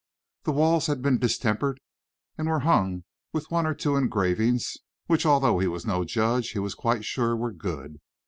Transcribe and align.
The 0.45 0.51
walls 0.51 0.87
had 0.87 1.03
been 1.03 1.19
distempered 1.19 1.79
and 2.35 2.47
were 2.49 2.61
hung 2.61 3.03
with 3.33 3.51
one 3.51 3.67
or 3.67 3.75
two 3.75 3.95
engravings 3.97 4.77
which, 5.05 5.27
although 5.27 5.59
he 5.59 5.67
was 5.67 5.85
no 5.85 6.05
judge, 6.05 6.53
he 6.53 6.57
was 6.59 6.73
quite 6.73 7.05
sure 7.05 7.35
were 7.37 7.53
good. 7.53 7.99